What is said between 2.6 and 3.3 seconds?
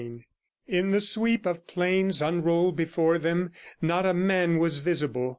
before